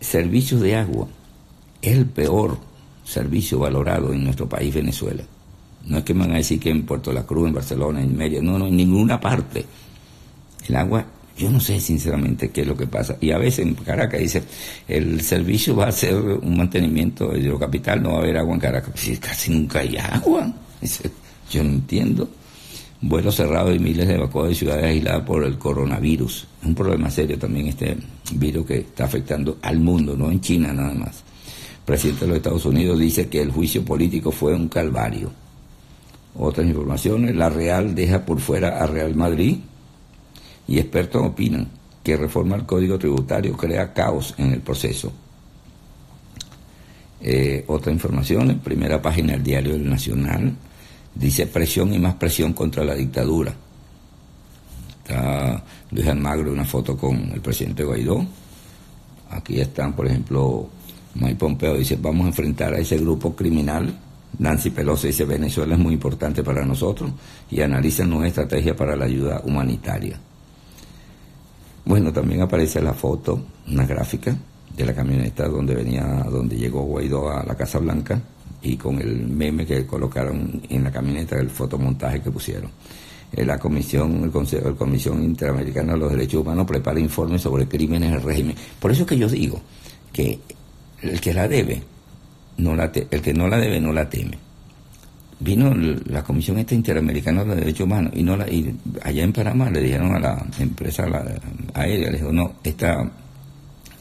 [0.00, 1.08] servicios de agua
[1.82, 2.58] el peor
[3.08, 5.22] servicio valorado en nuestro país, Venezuela.
[5.86, 8.14] No es que me van a decir que en Puerto La Cruz, en Barcelona, en
[8.16, 9.64] Mérida, no, no, en ninguna parte.
[10.68, 11.06] El agua,
[11.38, 13.16] yo no sé sinceramente qué es lo que pasa.
[13.20, 14.42] Y a veces en Caracas dice,
[14.86, 18.60] el servicio va a ser un mantenimiento de hidrocapital, no va a haber agua en
[18.60, 18.90] Caracas.
[18.92, 20.52] Pues casi nunca hay agua.
[21.50, 22.28] Yo no entiendo.
[23.00, 27.08] Vuelos cerrados y miles de evacuados de ciudades aisladas por el coronavirus Es un problema
[27.08, 27.96] serio también este
[28.32, 31.22] virus que está afectando al mundo, no en China nada más.
[31.88, 35.32] Presidente de los Estados Unidos dice que el juicio político fue un calvario.
[36.36, 39.56] Otras informaciones, la Real deja por fuera a Real Madrid
[40.66, 41.66] y expertos opinan
[42.04, 45.10] que reforma el código tributario crea caos en el proceso.
[47.22, 50.54] Eh, otra información, primera página del diario El Nacional,
[51.14, 53.54] dice presión y más presión contra la dictadura.
[54.98, 58.26] Está Luis Almagro, una foto con el presidente Guaidó.
[59.30, 60.68] Aquí están, por ejemplo,
[61.14, 63.92] Mike Pompeo dice, vamos a enfrentar a ese grupo criminal.
[64.38, 67.10] Nancy Pelosi dice, Venezuela es muy importante para nosotros
[67.50, 70.18] y analizan nueva estrategia para la ayuda humanitaria.
[71.84, 73.40] Bueno, también aparece la foto,
[73.70, 74.36] una gráfica
[74.76, 78.20] de la camioneta donde venía, donde llegó Guaidó a la Casa Blanca
[78.62, 82.70] y con el meme que colocaron en la camioneta, el fotomontaje que pusieron.
[83.32, 87.66] Eh, la Comisión, el Consejo, la Comisión Interamericana de los Derechos Humanos prepara informes sobre
[87.66, 88.56] crímenes del régimen.
[88.78, 89.60] Por eso es que yo digo
[90.12, 90.40] que
[91.02, 91.82] el que la debe,
[92.58, 94.38] no la el que no la debe no la teme.
[95.40, 100.12] Vino la Comisión esta Interamericana de Derechos Humanos y no allá en Panamá le dijeron
[100.16, 101.04] a la empresa
[101.74, 103.08] aérea, le dijo, no, esta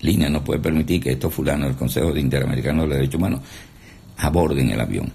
[0.01, 3.41] línea no puede permitir que estos fulanos del Consejo Interamericano de Derechos Humanos
[4.17, 5.11] aborden el avión.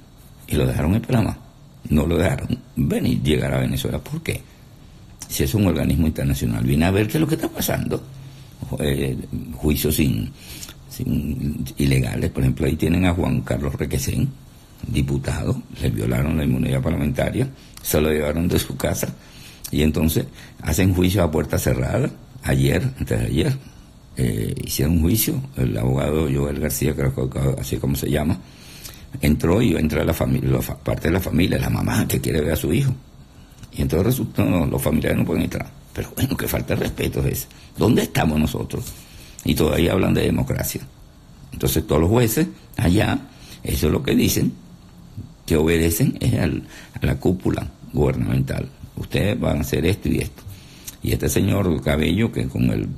[0.47, 1.37] Y lo dejaron en Panamá.
[1.89, 3.99] No lo dejaron venir, llegar a Venezuela.
[3.99, 4.41] ¿Por qué?
[5.29, 8.03] Si es un organismo internacional, viene a ver qué es lo que está pasando.
[8.79, 9.17] Eh,
[9.57, 10.31] juicios sin,
[10.93, 12.31] sin ilegales.
[12.31, 14.29] Por ejemplo, ahí tienen a Juan Carlos Requesén,
[14.87, 17.49] diputado, le violaron la inmunidad parlamentaria,
[17.83, 19.09] se lo llevaron de su casa
[19.71, 20.27] y entonces
[20.61, 22.11] hacen juicio a puerta cerrada.
[22.43, 23.57] Ayer, antes de ayer,
[24.17, 28.39] eh, hicieron un juicio, el abogado Joel García, creo que así como se llama,
[29.21, 32.57] entró y entra la familia, parte de la familia, la mamá que quiere ver a
[32.57, 32.93] su hijo.
[33.73, 35.71] Y entonces resulta, no, los familiares no pueden entrar.
[35.95, 38.85] Pero bueno, que falta de respeto es ¿Dónde estamos nosotros?
[39.45, 40.83] Y todavía hablan de democracia.
[41.53, 43.19] Entonces todos los jueces allá,
[43.63, 44.53] eso es lo que dicen,
[45.47, 48.69] que obedecen es a la cúpula gubernamental.
[48.97, 50.43] Ustedes van a hacer esto y esto.
[51.03, 52.89] Y este señor Cabello, que con el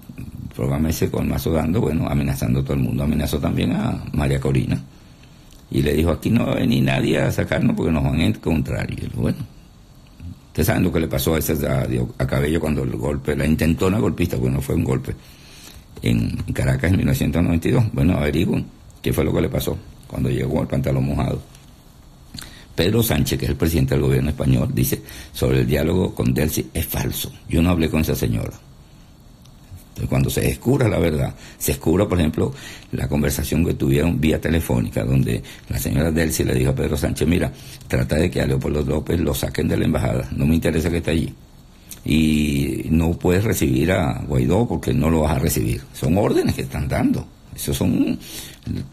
[0.55, 4.39] programa ese con Mazo Dando, bueno, amenazando a todo el mundo, amenazó también a María
[4.39, 4.81] Corina.
[5.71, 8.27] Y le dijo, aquí no va a venir nadie a sacarnos porque nos van a
[8.27, 8.93] encontrar.
[8.93, 9.39] Y bueno,
[10.49, 13.99] ustedes saben lo que le pasó a, ese, a, Cabello cuando el golpe, la intentona
[13.99, 15.15] golpista, bueno, fue un golpe
[16.03, 17.85] en Caracas en 1992.
[17.93, 18.67] Bueno, averigüen
[19.03, 19.77] qué fue lo que le pasó
[20.07, 21.41] cuando llegó al pantalón mojado.
[22.75, 25.03] Pedro Sánchez, que es el presidente del gobierno español, dice
[25.33, 27.33] sobre el diálogo con Delcy es falso.
[27.49, 28.53] Yo no hablé con esa señora.
[29.95, 32.53] Entonces, cuando se descubra la verdad, se descubra, por ejemplo,
[32.91, 37.29] la conversación que tuvieron vía telefónica, donde la señora Delcy le dijo a Pedro Sánchez,
[37.29, 37.53] mira,
[37.87, 40.97] trata de que a Leopoldo López lo saquen de la embajada, no me interesa que
[40.97, 41.33] esté allí.
[42.05, 45.83] Y no puedes recibir a Guaidó porque no lo vas a recibir.
[45.95, 47.27] Son órdenes que están dando.
[47.55, 48.19] Esas son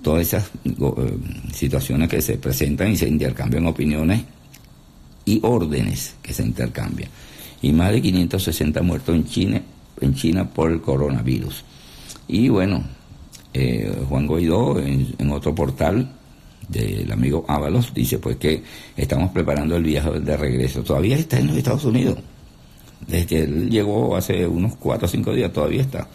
[0.02, 1.17] todas esas eh,
[1.54, 4.24] situaciones que se presentan y se intercambian opiniones
[5.26, 7.10] y órdenes que se intercambian.
[7.62, 9.62] Y más de 560 muertos en China,
[10.00, 11.63] en China por el coronavirus.
[12.28, 12.84] Y bueno,
[13.54, 16.10] eh, Juan Guaidó en, otro portal
[16.67, 18.63] del amigo Ábalos dice pues que
[18.95, 20.84] estamos preparando el viaje de regreso.
[20.84, 22.17] Todavía está en los Estados Unidos.
[23.08, 26.08] Desde que él llegó hace unos cuatro o cinco días todavía está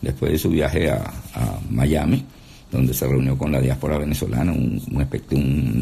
[0.00, 1.12] después de su viaje a,
[1.70, 2.24] Miami,
[2.70, 4.80] donde se reunió con la diáspora venezolana, un,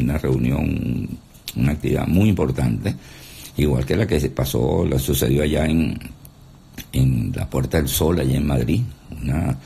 [0.01, 1.07] una reunión,
[1.55, 2.95] una actividad muy importante,
[3.57, 5.97] igual que la que se pasó, la sucedió allá en,
[6.93, 8.81] en la Puerta del Sol, allá en Madrid.
[9.21, 9.57] Una,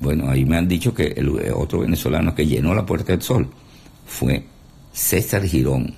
[0.00, 3.48] bueno, ahí me han dicho que el otro venezolano que llenó la Puerta del Sol
[4.06, 4.44] fue
[4.92, 5.94] César Girón,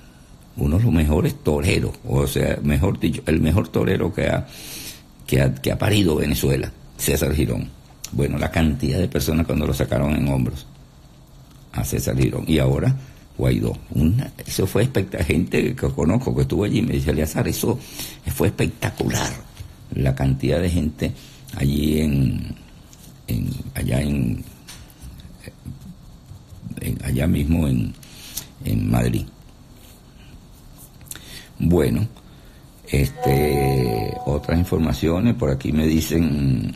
[0.57, 4.47] uno de los mejores toreros, o sea, mejor dicho, el mejor torero que ha,
[5.25, 6.71] que ha, que ha parido Venezuela.
[6.97, 7.69] César Girón.
[8.11, 10.65] Bueno, la cantidad de personas cuando lo sacaron en hombros
[11.71, 12.45] a César Girón.
[12.47, 12.95] Y ahora
[13.37, 13.77] Guaidó.
[13.91, 15.25] Una, eso fue espectacular.
[15.25, 17.79] Gente que conozco que estuvo allí me dice, Eleazar, eso
[18.27, 19.33] fue espectacular.
[19.95, 21.11] La cantidad de gente
[21.55, 22.55] allí en,
[23.73, 24.43] allá en,
[27.03, 27.93] allá mismo en,
[28.65, 29.25] en Madrid.
[31.59, 32.07] Bueno,
[32.87, 36.75] este, otras informaciones, por aquí me dicen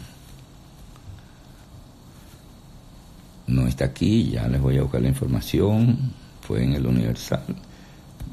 [3.48, 7.44] no está aquí, ya les voy a buscar la información, fue en el Universal,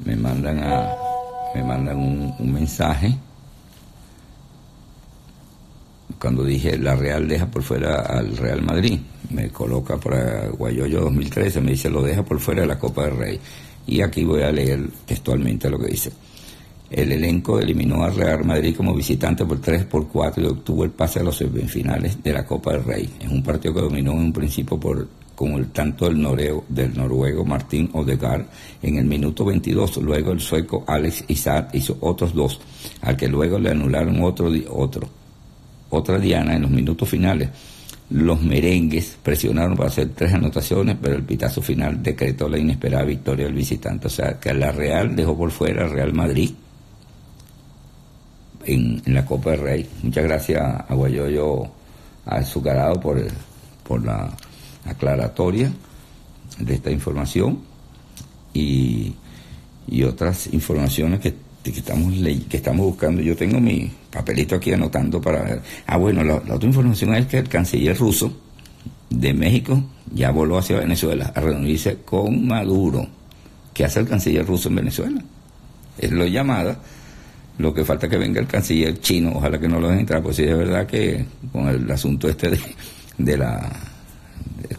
[0.03, 0.89] me mandan a
[1.55, 3.15] me mandan un, mensaje
[6.19, 11.61] cuando dije la Real deja por fuera al Real Madrid, me coloca para Guayoyo 2013,
[11.61, 13.39] me dice lo deja por fuera de la Copa del Rey.
[13.87, 16.11] Y aquí voy a leer textualmente lo que dice.
[16.89, 20.91] El elenco eliminó al Real Madrid como visitante por 3 por 4 y obtuvo el
[20.91, 23.09] pase a los semifinales de la Copa del Rey.
[23.19, 26.95] Es un partido que dominó en un principio por con el tanto del, noreo, del
[26.95, 28.45] noruego Martín Odegaard
[28.81, 29.97] en el minuto 22.
[29.97, 32.59] Luego el sueco Alex Isaac hizo otros dos,
[33.01, 35.07] al que luego le anularon otro, otro.
[35.89, 37.49] Otra diana en los minutos finales.
[38.09, 43.45] Los merengues presionaron para hacer tres anotaciones, pero el pitazo final decretó la inesperada victoria
[43.45, 44.07] del visitante.
[44.07, 46.51] O sea, que la Real dejó por fuera al Real Madrid
[48.65, 49.89] en, la Copa del Rey.
[50.03, 51.63] Muchas gracias a Guayoyo
[52.25, 53.21] Azucarado por,
[53.83, 54.31] por la
[54.85, 55.71] aclaratoria
[56.59, 57.59] de esta información
[58.53, 59.13] y,
[60.03, 62.13] otras informaciones que, estamos
[62.49, 63.21] que estamos buscando.
[63.21, 65.61] Yo tengo mi papelito aquí anotando para.
[65.85, 68.35] Ah, bueno, la, otra información es que el canciller ruso
[69.09, 73.07] de México ya voló hacia Venezuela a reunirse con Maduro.
[73.73, 75.21] ¿Qué hace el canciller ruso en Venezuela?
[75.97, 76.79] Es lo llamada
[77.57, 80.35] lo que falta que venga el canciller chino, ojalá que no lo dejen entrar, pues
[80.35, 82.57] sí es verdad que con el asunto este
[83.17, 83.71] de, la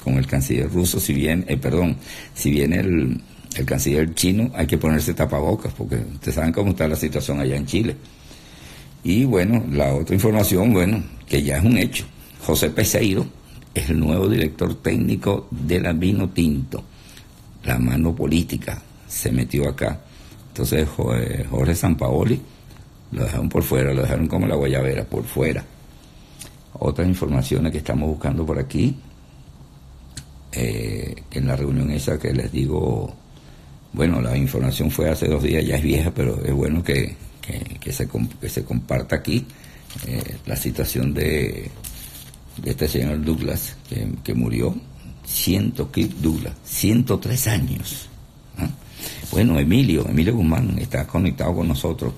[0.02, 1.96] con el canciller ruso, si bien, eh, perdón,
[2.34, 3.20] si bien el,
[3.56, 7.56] el canciller chino, hay que ponerse tapabocas, porque ustedes saben cómo está la situación allá
[7.56, 7.96] en Chile.
[9.02, 12.04] Y bueno, la otra información, bueno, que ya es un hecho.
[12.44, 13.26] José Peseiro
[13.72, 16.82] es el nuevo director técnico de la Vino Tinto.
[17.64, 20.00] La mano política se metió acá.
[20.48, 22.40] Entonces Jorge Sampaoli
[23.16, 25.64] lo dejaron por fuera, lo dejaron como la guayabera, por fuera.
[26.74, 28.94] Otras informaciones que estamos buscando por aquí,
[30.52, 33.14] eh, en la reunión esa que les digo,
[33.94, 37.16] bueno, la información fue hace dos días, ya es vieja, pero es bueno que,
[37.80, 38.06] que, se,
[38.38, 39.46] que se comparta aquí
[40.06, 41.70] eh, la situación de,
[42.66, 43.78] este señor Douglas,
[44.22, 44.74] que, murió,
[45.24, 45.88] ciento
[46.20, 48.10] Douglas, 103 años.
[48.58, 48.68] ¿ah?
[49.30, 52.12] Bueno, Emilio, Emilio Guzmán está conectado con nosotros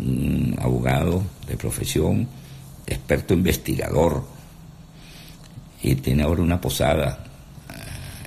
[0.00, 2.26] un abogado de profesión,
[2.86, 4.24] experto investigador,
[5.82, 7.24] y tiene ahora una posada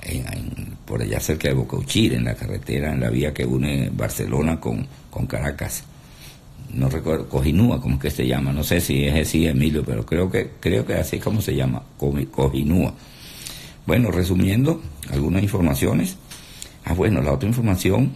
[0.02, 0.24] eh,
[0.84, 4.86] por allá cerca de Bocauchir, en la carretera, en la vía que une Barcelona con,
[5.10, 5.84] con Caracas.
[6.72, 10.30] No recuerdo, Cojinúa, como que se llama, no sé si es así, Emilio, pero creo
[10.30, 12.94] que, creo que así es como se llama, Cojinúa.
[13.86, 16.16] Bueno, resumiendo algunas informaciones.
[16.84, 18.12] Ah, bueno, la otra información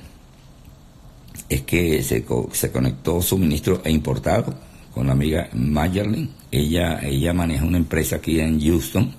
[1.48, 4.54] es que se, se conectó suministro e importado
[4.92, 6.30] con la amiga Mayerlin.
[6.50, 9.12] Ella, ella maneja una empresa aquí en Houston,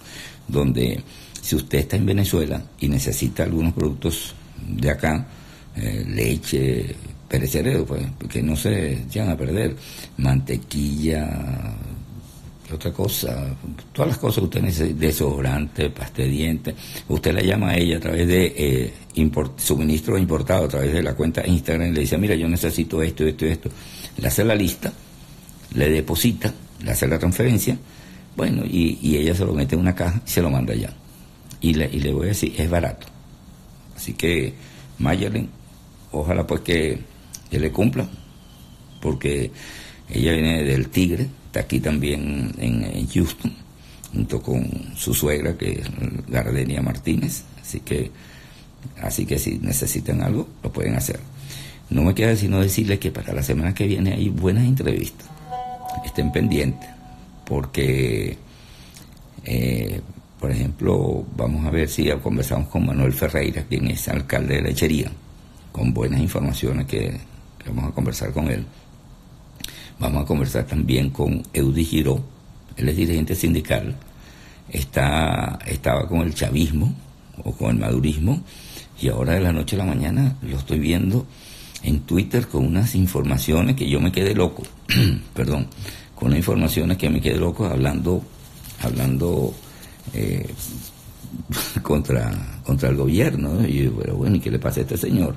[0.47, 1.01] donde
[1.41, 4.33] si usted está en Venezuela y necesita algunos productos
[4.67, 5.27] de acá,
[5.75, 6.95] eh, leche,
[7.27, 9.75] perecederos, pues, que no se llegan a perder,
[10.17, 11.75] mantequilla,
[12.73, 13.55] otra cosa,
[13.91, 16.75] todas las cosas que usted necesita, desodorante, pasta de dientes,
[17.07, 18.93] usted la llama a ella a través de eh,
[19.57, 23.25] suministro importado, a través de la cuenta Instagram, y le dice, mira, yo necesito esto,
[23.25, 23.69] esto, esto,
[24.17, 24.91] le hace la lista,
[25.73, 26.53] le deposita,
[26.83, 27.77] le hace la transferencia,
[28.35, 30.93] bueno, y, ella se lo mete en una caja y se lo manda allá.
[31.61, 33.07] Y le, y le voy a decir, es barato.
[33.95, 34.53] Así que,
[34.99, 35.49] Mayerlin,
[36.11, 36.99] ojalá pues que,
[37.49, 38.07] que le cumpla,
[39.01, 39.51] porque
[40.09, 43.51] ella viene del Tigre, está aquí también en, Houston,
[44.13, 45.87] junto con su suegra, que es
[46.27, 47.43] Gardenia Martínez.
[47.59, 48.11] Así que,
[49.01, 51.19] así que si necesitan algo, lo pueden hacer.
[51.89, 55.27] No me queda sino decirles que para la semana que viene hay buenas entrevistas.
[56.05, 56.87] Estén pendientes,
[57.47, 58.37] porque,
[59.43, 60.01] eh,
[60.39, 65.11] por ejemplo, vamos a ver si conversamos con Manuel Ferreira, quien es alcalde de Lechería,
[65.71, 67.19] con buenas informaciones que
[67.65, 68.67] vamos a conversar con él.
[69.99, 72.23] Vamos a conversar también con Eudi Giró,
[72.77, 73.95] él es dirigente sindical,
[74.69, 76.95] está, estaba con el chavismo
[77.43, 78.41] o con el madurismo
[79.01, 81.25] y ahora de la noche a la mañana lo estoy viendo
[81.83, 84.63] en Twitter con unas informaciones que yo me quedé loco,
[85.33, 85.67] perdón,
[86.15, 88.23] con unas informaciones que me quedé loco hablando,
[88.81, 89.53] hablando
[90.13, 90.47] eh,
[91.81, 93.65] contra, contra el gobierno.
[93.65, 95.35] Y yo, pero bueno, ¿y qué le pasa a este señor?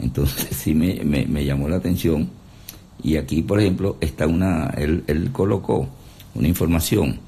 [0.00, 2.41] Entonces sí me, me, me llamó la atención
[3.02, 5.88] y aquí, por ejemplo, está una, él, él colocó
[6.34, 7.18] una información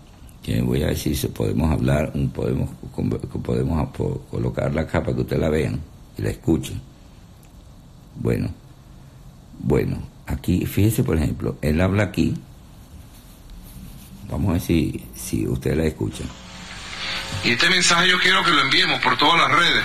[0.42, 2.70] que voy a decir si podemos hablar, podemos,
[3.42, 3.88] podemos
[4.30, 5.80] colocarla acá para que ustedes la vean
[6.18, 6.80] y la escuchen.
[8.16, 8.50] Bueno,
[9.58, 12.34] bueno, aquí, fíjese por ejemplo, él habla aquí,
[14.30, 16.28] vamos a ver si, si ustedes la escuchan.
[17.42, 19.84] Y este mensaje yo quiero que lo enviemos por todas las redes.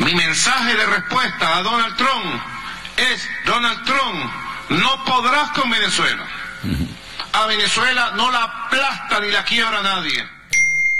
[0.00, 2.42] Mi mensaje de respuesta a Donald Trump
[2.96, 6.26] es, Donald Trump, no podrás con Venezuela.
[7.32, 10.28] A Venezuela no la aplasta ni la quiebra nadie.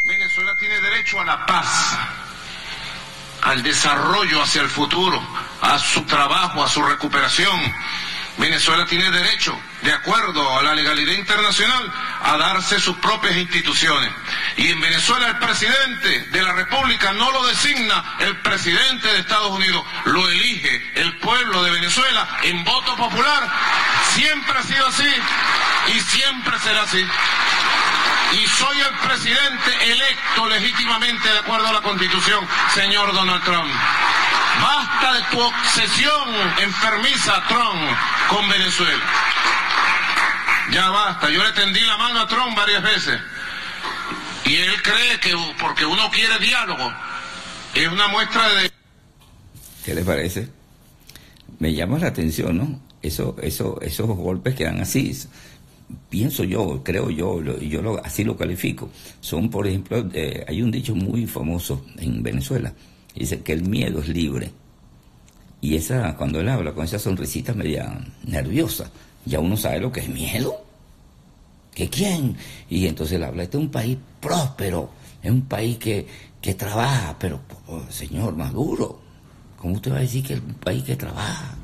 [0.04, 1.96] Venezuela tiene derecho a la paz,
[3.42, 5.20] al desarrollo hacia el futuro,
[5.62, 7.60] a su trabajo, a su recuperación.
[8.40, 14.10] Venezuela tiene derecho, de acuerdo a la legalidad internacional, a darse sus propias instituciones.
[14.56, 19.50] Y en Venezuela el presidente de la República no lo designa el presidente de Estados
[19.50, 23.46] Unidos, lo elige el pueblo de Venezuela en voto popular.
[24.14, 25.12] Siempre ha sido así
[25.94, 27.06] y siempre será así.
[28.32, 33.70] Y soy el presidente electo legítimamente de acuerdo a la Constitución, señor Donald Trump.
[34.62, 36.28] Basta de tu obsesión
[36.60, 37.80] enfermiza, Trump,
[38.28, 39.04] con Venezuela.
[40.72, 41.30] Ya basta.
[41.30, 43.20] Yo le tendí la mano a Trump varias veces.
[44.44, 46.92] Y él cree que porque uno quiere diálogo,
[47.74, 48.70] es una muestra de...
[49.84, 50.48] ¿Qué le parece?
[51.58, 52.80] Me llama la atención, ¿no?
[53.02, 55.16] Eso, eso, esos golpes que dan así,
[56.08, 58.90] pienso yo, creo yo, yo lo, así lo califico.
[59.20, 62.72] Son, por ejemplo, eh, hay un dicho muy famoso en Venezuela,
[63.14, 64.52] Dice que el miedo es libre.
[65.60, 68.90] Y esa, cuando él habla con esa sonrisita media nerviosa,
[69.24, 70.64] ya uno sabe lo que es miedo.
[71.74, 72.36] ¿Que quién?
[72.68, 74.90] Y entonces él habla, este es un país próspero,
[75.22, 76.06] es un país que,
[76.40, 79.00] que trabaja, pero oh, señor Maduro,
[79.56, 81.54] ¿cómo usted va a decir que es un país que trabaja?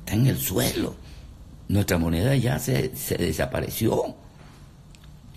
[0.00, 0.94] Está en el suelo.
[1.68, 4.14] Nuestra moneda ya se, se desapareció.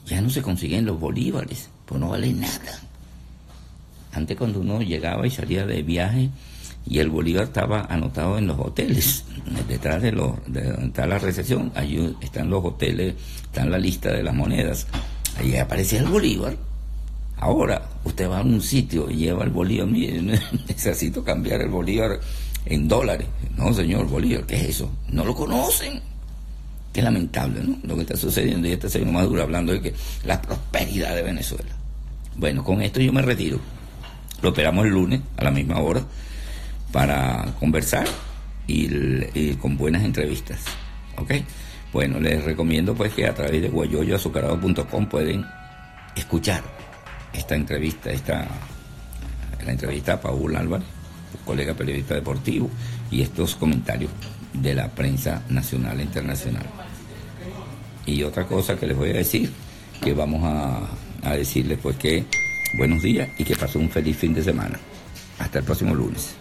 [0.06, 2.82] Ya no se consiguen los bolívares, pues no vale nada.
[4.14, 6.30] Antes cuando uno llegaba y salía de viaje
[6.86, 9.24] y el bolívar estaba anotado en los hoteles,
[9.68, 14.12] detrás de, los, de donde está la recesión, ahí están los hoteles, está la lista
[14.12, 14.88] de las monedas,
[15.38, 16.58] ahí aparecía el bolívar.
[17.38, 20.22] Ahora usted va a un sitio y lleva el bolívar, mire,
[20.68, 22.20] necesito cambiar el bolívar
[22.66, 23.28] en dólares.
[23.58, 24.92] No, señor Bolívar, ¿qué es eso?
[25.10, 26.02] No lo conocen.
[26.94, 27.78] Qué lamentable, ¿no?
[27.84, 29.94] Lo que está sucediendo y este señor Maduro hablando de que
[30.26, 31.72] la prosperidad de Venezuela.
[32.36, 33.60] Bueno, con esto yo me retiro.
[34.42, 36.02] Lo esperamos el lunes a la misma hora
[36.92, 38.06] para conversar
[38.68, 40.60] y, con buenas entrevistas.
[41.18, 41.34] ¿Ok?
[41.94, 45.46] Bueno, les recomiendo pues que a través de guayoyoazucarado.com pueden
[46.16, 46.64] escuchar
[47.34, 48.48] esta entrevista, esta
[49.66, 50.88] la entrevista a Paul Álvarez,
[51.46, 52.70] colega periodista deportivo,
[53.12, 54.12] y estos comentarios
[54.54, 56.66] de la prensa nacional e internacional.
[58.06, 59.52] Y otra cosa que les voy a decir,
[60.02, 60.80] que vamos a,
[61.24, 62.26] a decirles pues que
[62.74, 64.80] buenos días y que pasó un feliz fin de semana.
[65.40, 66.36] Hasta el próximo lunes.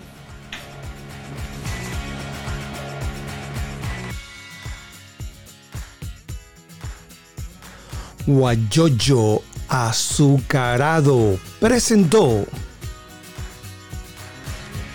[8.26, 12.46] Guayoyo Azucarado presentó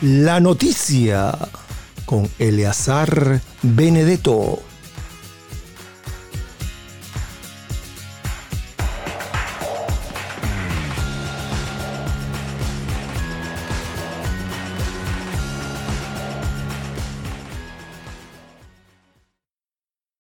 [0.02, 1.38] la noticia
[2.06, 4.62] con Eleazar Benedetto.